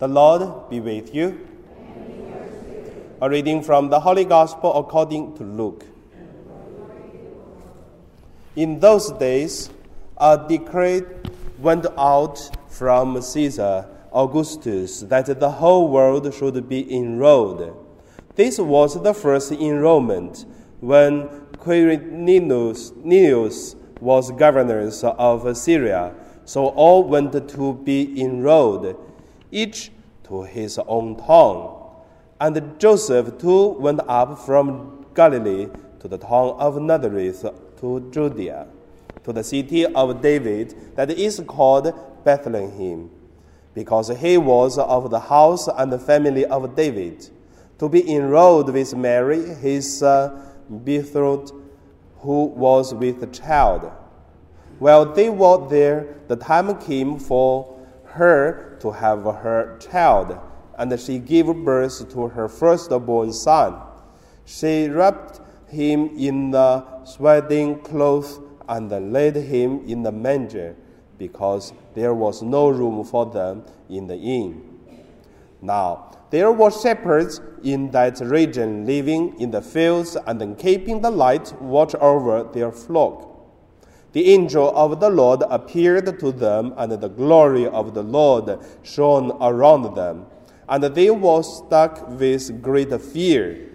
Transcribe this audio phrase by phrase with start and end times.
[0.00, 1.46] The Lord be with you.
[3.20, 5.84] A reading from the Holy Gospel according to Luke.
[8.56, 9.68] In those days,
[10.16, 11.02] a decree
[11.58, 12.40] went out
[12.70, 17.76] from Caesar Augustus that the whole world should be enrolled.
[18.36, 20.46] This was the first enrollment
[20.80, 21.28] when
[21.58, 22.94] Quirinius
[24.00, 26.14] was governor of Syria.
[26.46, 28.96] So all went to be enrolled,
[29.50, 29.90] each
[30.24, 31.76] to his own town.
[32.40, 35.68] And Joseph too went up from Galilee
[36.00, 37.44] to the town of Nazareth
[37.80, 38.66] to Judea,
[39.24, 41.92] to the city of David that is called
[42.24, 43.10] Bethlehem,
[43.74, 47.28] because he was of the house and the family of David,
[47.78, 50.38] to be enrolled with Mary, his uh,
[50.84, 51.52] betrothed,
[52.18, 53.90] who was with child.
[54.78, 57.79] While they were there, the time came for
[58.12, 60.38] her to have her child,
[60.78, 63.76] and she gave birth to her firstborn son.
[64.44, 70.76] She wrapped him in the swaddling cloth and laid him in the manger,
[71.18, 74.62] because there was no room for them in the inn.
[75.60, 81.52] Now, there were shepherds in that region living in the fields and keeping the light
[81.60, 83.29] watch over their flock.
[84.12, 89.30] The angel of the Lord appeared to them, and the glory of the Lord shone
[89.40, 90.26] around them,
[90.68, 93.68] and they were struck with great fear.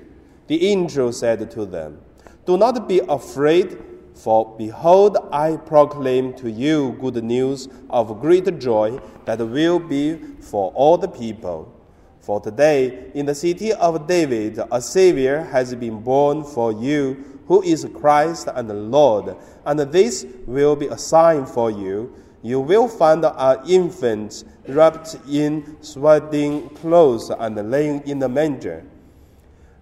[0.47, 1.99] The angel said to them,
[2.45, 3.77] Do not be afraid,
[4.13, 10.71] for behold, I proclaim to you good news of great joy that will be for
[10.73, 11.71] all the people.
[12.19, 17.61] For today, in the city of David, a Savior has been born for you, who
[17.61, 19.35] is Christ and the Lord.
[19.65, 22.13] And this will be a sign for you.
[22.41, 28.85] You will find an infant wrapped in swaddling clothes and laying in the manger.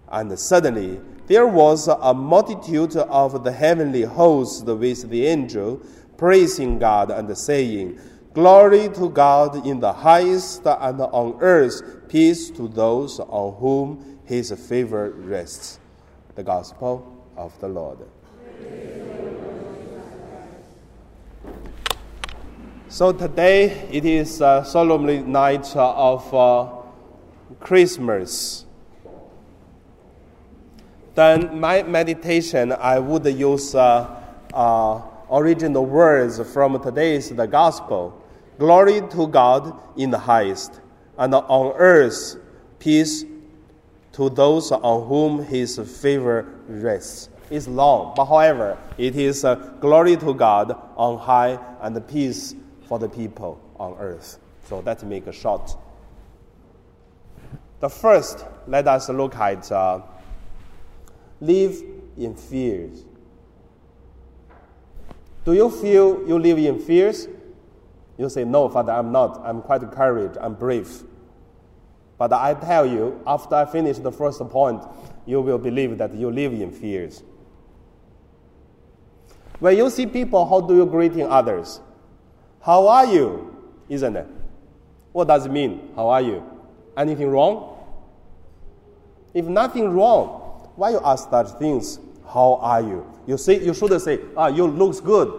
[0.08, 5.80] And suddenly, there was a multitude of the heavenly hosts with the angel,
[6.16, 7.98] praising God and saying,
[8.34, 14.52] Glory to God in the highest, and on earth peace to those on whom his
[14.68, 15.78] favor rests.
[16.34, 17.98] The Gospel of the Lord.
[22.88, 26.68] So today it is a solemn night of uh,
[27.58, 28.66] Christmas.
[31.14, 34.14] Then my meditation, I would use uh,
[34.52, 38.20] uh, original words from today's the Gospel.
[38.58, 40.80] Glory to God in the highest,
[41.18, 42.36] and on earth
[42.78, 43.24] peace
[44.14, 47.28] to those on whom his favor rests.
[47.50, 52.54] It's long, but however, it is uh, glory to God on high and peace
[52.86, 54.38] for the people on earth.
[54.68, 55.76] So let's make a short.
[57.80, 60.00] The first, let us look at uh,
[61.40, 61.82] live
[62.16, 63.04] in fears.
[65.44, 67.28] Do you feel you live in fears?
[68.16, 69.42] You say, No, Father, I'm not.
[69.44, 70.36] I'm quite courage.
[70.40, 71.02] I'm brave.
[72.24, 74.82] But I tell you, after I finish the first point,
[75.26, 77.22] you will believe that you live in fears.
[79.58, 81.82] When you see people, how do you greeting others?
[82.62, 83.54] How are you?
[83.90, 84.26] Isn't it?
[85.12, 85.90] What does it mean?
[85.94, 86.42] How are you?
[86.96, 87.76] Anything wrong?
[89.34, 92.00] If nothing wrong, why you ask such things?
[92.26, 93.06] How are you?
[93.26, 95.30] You say you should say, ah, you looks good.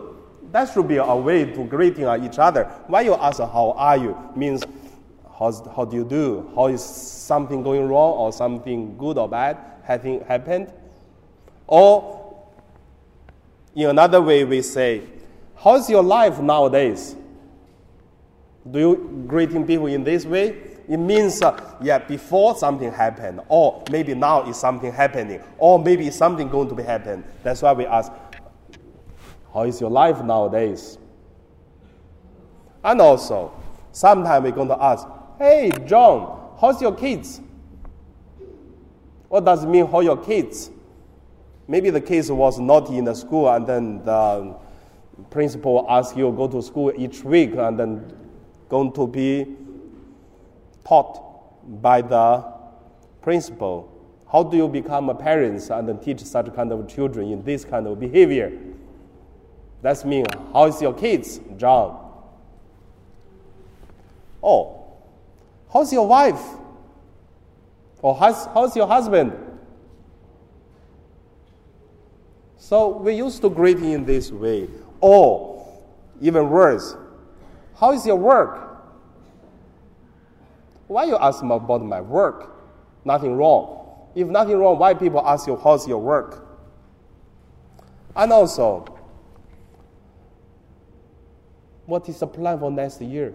[0.52, 2.66] That should be a way to greeting each other.
[2.86, 4.64] Why you ask how are you means
[5.38, 6.52] how's, how do you do?
[6.56, 10.72] How is something going wrong or something good or bad having happened?
[11.68, 12.46] Or
[13.76, 15.04] in another way we say,
[15.56, 17.16] how's your life nowadays?
[18.70, 20.62] Do you greeting people in this way?
[20.88, 26.12] It means, uh, yeah, before something happened, or maybe now is something happening, or maybe
[26.12, 27.24] something going to be happen.
[27.42, 28.12] That's why we ask,
[29.52, 31.00] how is your life nowadays?
[32.84, 33.52] And also,
[33.92, 35.08] sometimes we're going to ask,
[35.38, 37.42] Hey, John, how's your kids?
[39.28, 40.72] What does it mean, how your kids?
[41.68, 44.56] Maybe the kids was naughty in the school, and then the
[45.30, 48.14] principal asks you to go to school each week, and then
[48.70, 49.46] going to be
[50.86, 52.46] taught by the
[53.22, 53.92] principal.
[54.32, 57.66] How do you become a parent and then teach such kind of children in this
[57.66, 58.58] kind of behavior?
[59.82, 62.02] That's mean, how is your kids, John?
[64.42, 64.85] Oh,
[65.76, 66.42] how's your wife?
[68.02, 69.34] Or how's, how's your husband?
[72.58, 74.70] So we used to greet in this way.
[75.02, 75.68] Or,
[76.22, 76.96] even worse,
[77.78, 78.62] how is your work?
[80.88, 82.56] Why you ask me about my work?
[83.04, 84.08] Nothing wrong.
[84.16, 86.48] If nothing wrong, why people ask you how's your work?
[88.16, 88.86] And also,
[91.86, 93.34] what is the plan for next year?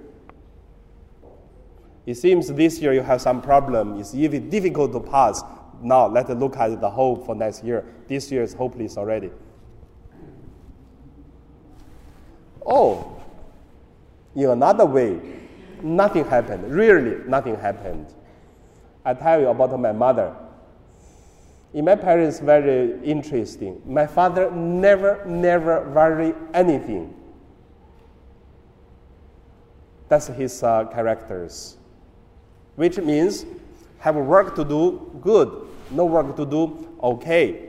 [2.06, 4.00] It seems this year you have some problem.
[4.00, 5.43] It's even difficult to pass.
[5.82, 7.85] Now let's look at the hope for next year.
[8.08, 9.31] This year is hopeless already.
[12.64, 13.20] Oh,
[14.35, 15.20] in another way,
[15.82, 16.73] nothing happened.
[16.73, 18.06] Really, nothing happened.
[19.05, 20.35] I tell you about my mother.
[21.73, 23.81] In my parents, very interesting.
[23.87, 27.14] My father never, never worry anything.
[30.08, 31.76] That's his uh, characters,
[32.80, 33.44] which means
[33.98, 35.68] have work to do, good.
[35.90, 37.68] No work to do, okay.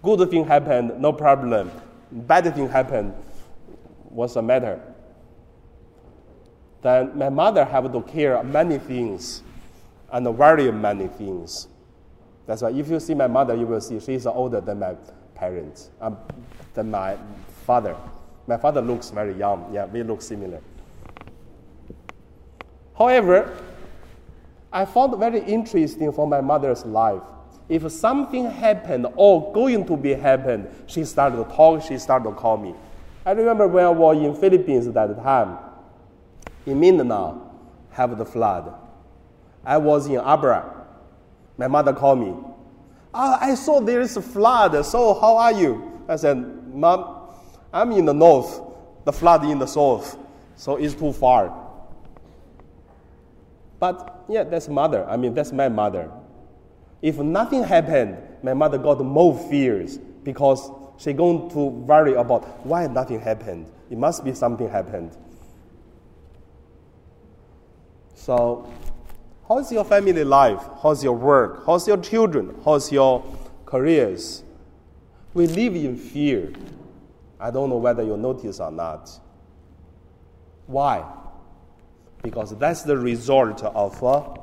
[0.00, 1.72] Good thing happened, no problem.
[2.12, 3.12] Bad thing happened,
[4.10, 4.80] what's the matter?
[6.82, 9.42] Then my mother have to care many things
[10.12, 11.66] and worry many things.
[12.46, 14.94] That's why if you see my mother, you will see she's older than my
[15.34, 16.16] parents, um,
[16.74, 17.18] than my
[17.66, 17.96] father.
[18.46, 19.68] My father looks very young.
[19.74, 20.60] Yeah, we look similar.
[22.96, 23.66] However,
[24.72, 27.22] I found very interesting for my mother's life.
[27.68, 32.34] If something happened or going to be happened, she started to talk, she started to
[32.34, 32.74] call me.
[33.24, 35.58] I remember when I was in Philippines at that time,
[36.66, 37.50] in Mindanao,
[37.90, 38.74] have the flood.
[39.64, 40.86] I was in Abra.
[41.58, 42.34] My mother called me.
[43.12, 44.84] Ah, I saw there is a flood.
[44.86, 46.00] So how are you?
[46.08, 46.36] I said,
[46.72, 47.28] Mom,
[47.72, 48.60] I'm in the north.
[49.04, 50.16] The flood in the south.
[50.56, 51.59] So it's too far.
[53.80, 55.04] But yeah, that's mother.
[55.08, 56.10] I mean, that's my mother.
[57.02, 62.86] If nothing happened, my mother got more fears because she going to worry about why
[62.86, 63.72] nothing happened.
[63.90, 65.16] It must be something happened.
[68.14, 68.70] So,
[69.48, 70.62] how's your family life?
[70.82, 71.64] How's your work?
[71.64, 72.54] How's your children?
[72.62, 73.24] How's your
[73.64, 74.44] careers?
[75.32, 76.52] We live in fear.
[77.40, 79.10] I don't know whether you notice or not.
[80.66, 81.02] Why?
[82.22, 84.36] Because that's the result of uh,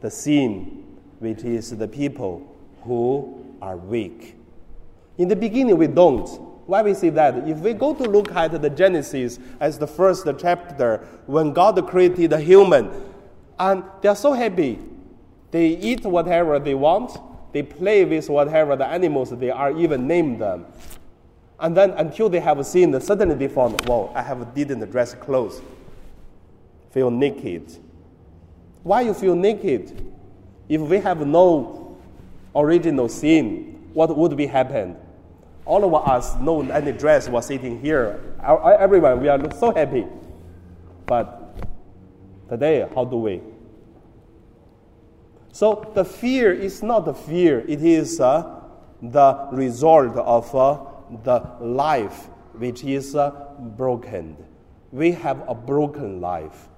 [0.00, 0.84] the sin,
[1.18, 2.42] which is the people
[2.82, 4.36] who are weak.
[5.18, 6.26] In the beginning, we don't.
[6.66, 7.48] Why we say that?
[7.48, 12.30] If we go to look at the Genesis as the first chapter, when God created
[12.30, 12.90] the human,
[13.58, 14.78] and they are so happy,
[15.50, 17.18] they eat whatever they want,
[17.52, 20.66] they play with whatever the animals they are, even name them.
[21.58, 25.60] And then until they have seen, suddenly they found, wow, I have didn't dress clothes
[26.90, 27.78] feel naked.
[28.82, 30.12] Why you feel naked?
[30.68, 31.98] If we have no
[32.54, 34.96] original sin, what would be happen?
[35.64, 38.20] All of us, no any dress, was sitting here.
[38.42, 40.06] Everyone, we are so happy.
[41.06, 41.56] But
[42.48, 43.40] today, how do we?
[45.52, 48.60] So the fear is not the fear; it is uh,
[49.02, 50.78] the result of uh,
[51.24, 53.30] the life which is uh,
[53.76, 54.36] broken.
[54.92, 56.68] We have a broken life.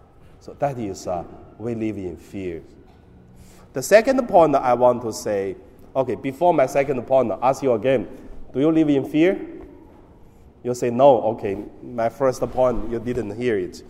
[0.42, 1.22] So that is, uh,
[1.56, 2.64] we live in fear.
[3.74, 5.54] The second point I want to say,
[5.94, 8.08] okay, before my second point, I ask you again,
[8.52, 9.40] do you live in fear?
[10.64, 13.84] You say no, okay, my first point, you didn't hear it.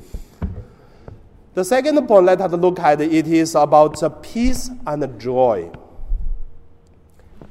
[1.54, 5.70] The second point, let us look at it is about peace and joy.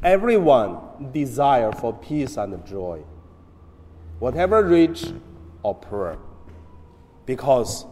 [0.03, 0.77] Everyone
[1.11, 3.01] desire for peace and joy,
[4.19, 5.11] whatever rich
[5.63, 6.19] or poor,
[7.25, 7.85] because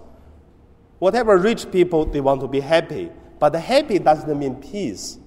[1.00, 3.10] Whatever rich people, they want to be happy.
[3.39, 5.18] But happy doesn't mean peace.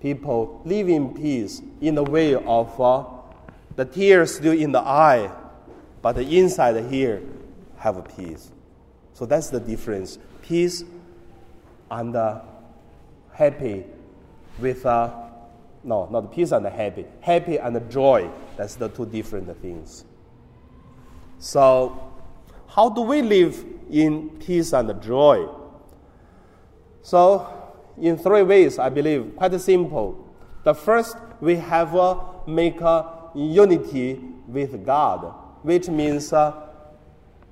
[0.00, 3.04] People live in peace in the way of uh,
[3.76, 5.30] the tears still in the eye,
[6.02, 7.22] but the inside here
[7.76, 8.50] have peace.
[9.12, 10.18] So that's the difference.
[10.42, 10.84] Peace
[11.90, 12.40] and uh,
[13.32, 13.84] happy
[14.58, 15.14] with, uh,
[15.84, 17.04] no, not peace and happy.
[17.20, 20.04] Happy and joy, that's the two different things.
[21.38, 22.09] So
[22.74, 25.48] how do we live in peace and joy?
[27.02, 30.28] So, in three ways, I believe, quite simple.
[30.62, 36.68] The first, we have uh, make a unity with God, which means uh,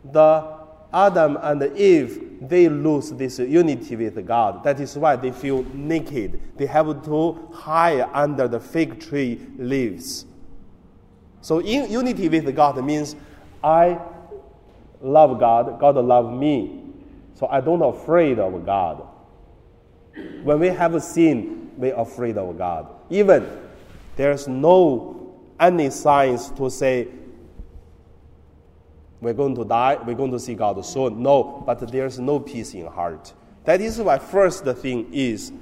[0.04, 0.58] the
[0.92, 4.62] Adam and Eve, they lose this unity with God.
[4.62, 6.40] That is why they feel naked.
[6.56, 10.26] They have to hide under the fig tree leaves.
[11.40, 13.16] So, in unity with God means
[13.64, 13.98] I
[15.00, 16.85] love God, God love me.
[17.35, 19.07] So I don't afraid of God.
[20.43, 22.88] When we have sin, we afraid of God.
[23.11, 23.47] Even
[24.17, 27.09] there's no any signs to say
[29.21, 31.23] We're going to die, we're going to see God soon.
[31.23, 33.33] No, but there's no peace in heart.
[33.64, 35.52] That is why first the thing is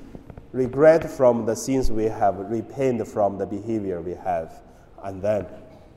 [0.52, 4.62] regret from the sins we have, repent from the behavior we have.
[5.02, 5.46] And then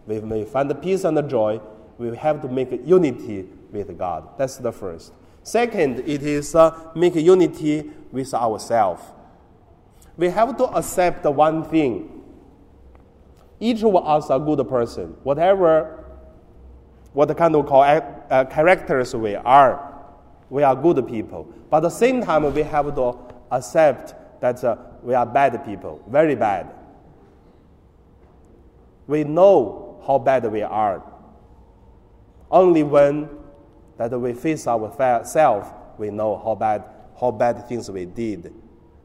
[0.08, 1.60] we may find the peace and the joy.
[1.99, 4.29] We have to make unity with God.
[4.37, 5.11] That's the first.
[5.43, 9.03] Second, it is uh, make unity with ourselves.
[10.17, 12.23] We have to accept one thing.
[13.59, 15.15] Each of us a good person.
[15.23, 16.05] Whatever,
[17.11, 19.93] what kind of uh, characters we are,
[20.49, 21.53] we are good people.
[21.69, 23.17] But at the same time, we have to
[23.51, 26.71] accept that uh, we are bad people, very bad.
[29.05, 31.03] We know how bad we are.
[32.51, 33.29] Only when
[33.97, 36.83] that we face ourselves, we know how bad,
[37.19, 38.53] how bad things we did.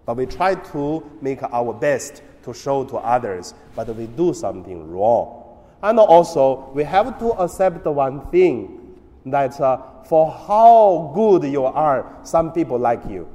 [0.06, 4.90] But we try to make our best to show to others, but we do something
[4.90, 5.58] wrong.
[5.82, 12.18] And also, we have to accept one thing that uh, for how good you are,
[12.22, 13.28] some people like you.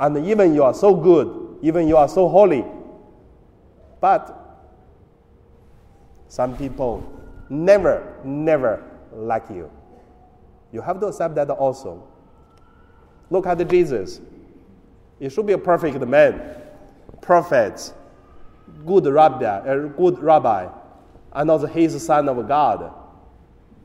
[0.00, 2.64] And even you are so good, even you are so holy,
[4.00, 4.42] but
[6.28, 7.15] some people
[7.48, 9.70] never, never like you.
[10.72, 12.06] You have to accept that also.
[13.30, 14.20] Look at the Jesus.
[15.18, 16.40] He should be a perfect man,
[17.20, 17.92] prophet,
[18.84, 20.68] good rabbi, a good rabbi,
[21.32, 22.92] and also he is the son of God.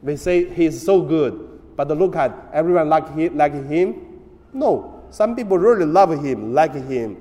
[0.02, 4.22] We say he is so good, but look at everyone like him, like him.
[4.52, 7.18] No, some people really love him, like him,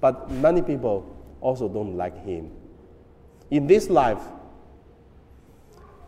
[0.00, 2.50] but many people also don't like him.
[3.50, 4.20] In this life,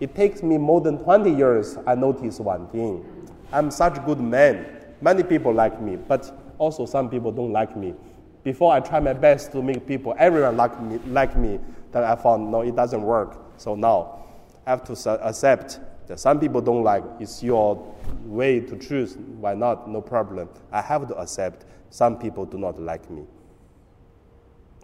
[0.00, 3.04] it takes me more than 20 years, I notice one thing.
[3.52, 4.66] I'm such a good man.
[5.02, 7.95] Many people like me, but also some people don't like me.
[8.42, 11.61] Before I try my best to make people, everyone like me, like me,
[11.92, 13.38] then I found, no, it doesn't work.
[13.59, 14.25] So now
[14.66, 17.04] I have to accept that some people don't like.
[17.19, 19.16] It's your way to choose.
[19.16, 19.88] Why not?
[19.88, 20.49] No problem.
[20.73, 23.25] I have to accept some people do not like me.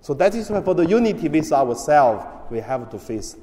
[0.02, 3.36] So that is why for the unity with ourselves, we have to face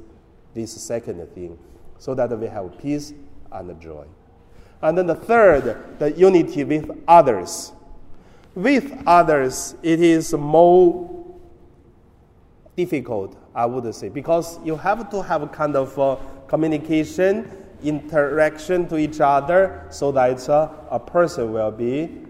[0.54, 1.58] this second thing,
[1.98, 3.14] so that we have peace
[3.52, 4.06] and joy.
[4.82, 7.72] And then the third, the unity with others.
[8.54, 11.10] With others, it is more
[12.76, 16.18] difficult, I would say, because you have to have a kind of uh,
[16.48, 17.50] communication,
[17.84, 22.26] interaction to each other, so that uh, a person will be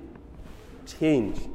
[0.86, 1.50] changed.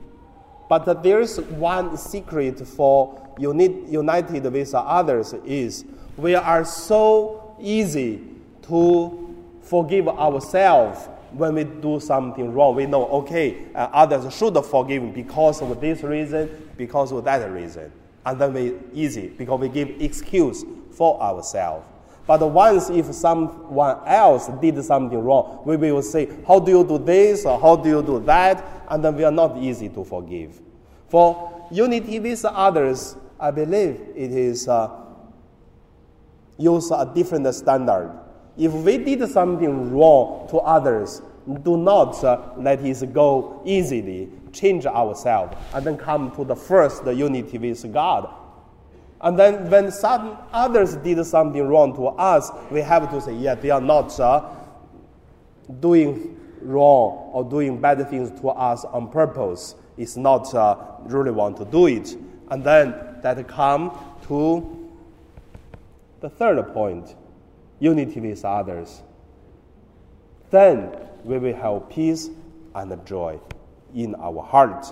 [0.68, 5.84] But uh, there is one secret for unit, united with others is
[6.18, 8.20] we are so easy
[8.62, 12.74] to forgive ourselves when we do something wrong.
[12.74, 17.92] We know, okay, uh, others should forgive because of this reason, because of that reason.
[18.26, 21.86] And then we easy because we give excuse for ourselves.
[22.26, 26.98] But once if someone else did something wrong, we will say, how do you do
[26.98, 28.62] this or how do you do that?
[28.88, 30.60] And then we are not easy to forgive.
[31.08, 34.90] For unity with others, I believe it is uh,
[36.58, 38.12] use a different standard.
[38.56, 41.22] If we did something wrong to others,
[41.62, 44.28] do not uh, let it go easily.
[44.52, 48.34] Change ourselves and then come to the first unity with God.
[49.20, 53.54] And then when some others did something wrong to us, we have to say, yeah,
[53.54, 54.48] they are not uh,
[55.80, 59.74] doing wrong or doing bad things to us on purpose.
[59.96, 62.16] It's not uh, really want to do it.
[62.50, 63.96] And then that come
[64.28, 64.87] to
[66.20, 67.14] the third point
[67.78, 69.02] unity with others.
[70.50, 70.92] Then
[71.24, 72.30] we will have peace
[72.74, 73.38] and joy
[73.94, 74.86] in our heart,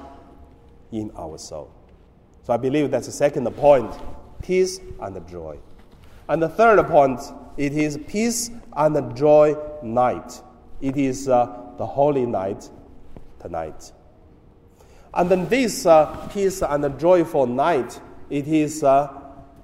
[0.92, 1.70] in our soul.
[2.42, 3.92] So I believe that's the second point
[4.42, 5.58] peace and joy.
[6.28, 7.20] And the third point,
[7.56, 10.40] it is peace and joy night.
[10.80, 12.68] It is uh, the holy night
[13.40, 13.92] tonight.
[15.14, 19.08] And then this uh, peace and joyful night, it is uh,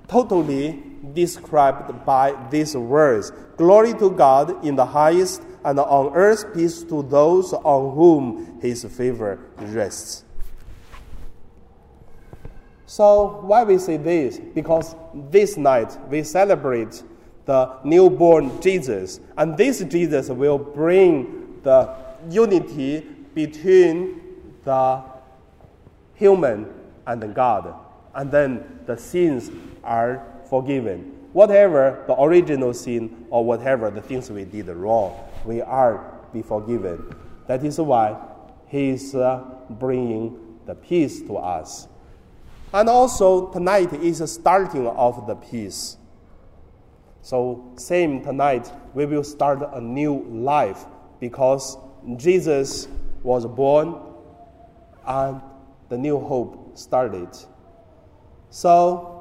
[0.08, 6.82] totally described by these words Glory to God in the highest, and on earth peace
[6.84, 10.24] to those on whom his favor rests.
[12.86, 14.38] So, why we say this?
[14.38, 17.02] Because this night we celebrate
[17.44, 21.94] the newborn Jesus, and this Jesus will bring the
[22.28, 23.00] unity
[23.34, 24.20] between
[24.64, 25.02] the
[26.14, 26.72] human
[27.06, 27.74] and God,
[28.14, 29.50] and then the sins
[29.82, 30.98] are forgiven.
[31.32, 37.16] Whatever the original sin or whatever the things we did wrong, we are be forgiven.
[37.46, 38.20] That is why
[38.66, 41.88] He is uh, bringing the peace to us.
[42.74, 45.96] And also, tonight is the starting of the peace.
[47.22, 50.84] So, same tonight, we will start a new life
[51.18, 51.78] because
[52.18, 52.88] Jesus
[53.22, 53.98] was born
[55.06, 55.40] and
[55.88, 57.30] the new hope started.
[58.50, 59.11] So,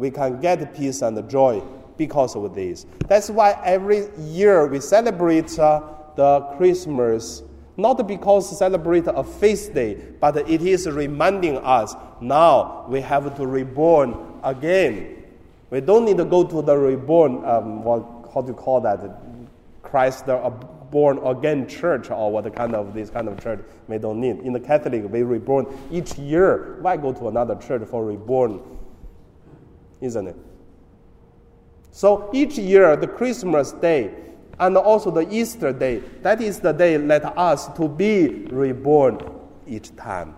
[0.00, 1.62] we can get peace and joy
[1.98, 2.86] because of this.
[3.06, 5.82] That's why every year we celebrate uh,
[6.16, 7.42] the Christmas,
[7.76, 13.46] not because celebrate a feast day, but it is reminding us now we have to
[13.46, 15.22] reborn again.
[15.68, 19.00] We don't need to go to the reborn, um, what, how do you call that?
[19.82, 23.98] Christ the uh, born again church or what kind of this kind of church we
[23.98, 24.38] don't need.
[24.38, 26.78] In the Catholic, we reborn each year.
[26.80, 28.60] Why go to another church for reborn?
[30.00, 30.36] Isn't it?
[31.92, 34.14] So each year, the Christmas day
[34.58, 39.20] and also the Easter day, that is the day let us to be reborn
[39.66, 40.36] each time.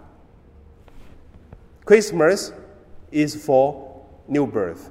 [1.85, 2.53] Christmas
[3.11, 4.91] is for new birth.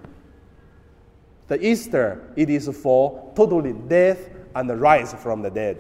[1.48, 5.78] The Easter, it is for totally death and rise from the dead.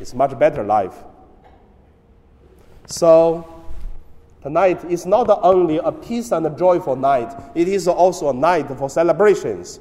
[0.00, 1.04] It's much better life.
[2.86, 3.51] So
[4.42, 8.68] tonight is not only a peace and a joyful night, it is also a night
[8.76, 9.80] for celebrations.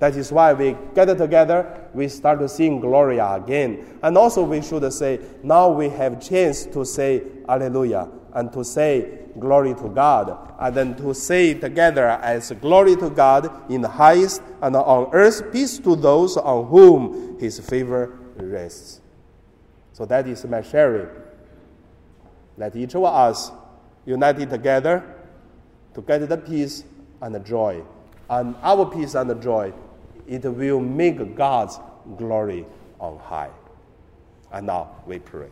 [0.00, 3.98] That is why we gather together, we start to sing Gloria again.
[4.02, 9.20] And also we should say, now we have chance to say Alleluia and to say
[9.38, 10.54] glory to God.
[10.58, 15.52] And then to say together as glory to God in the highest and on earth
[15.52, 19.00] peace to those on whom his favor rests.
[19.92, 21.08] So that is my sharing.
[22.56, 23.52] Let each of us
[24.06, 25.02] united together
[25.94, 26.84] to get the peace
[27.20, 27.82] and the joy.
[28.28, 29.72] And our peace and the joy
[30.26, 31.78] it will make God's
[32.16, 32.64] glory
[32.98, 33.50] on high.
[34.52, 35.48] And now we pray.